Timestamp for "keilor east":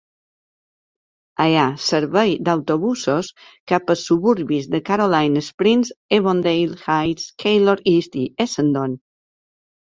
7.47-8.21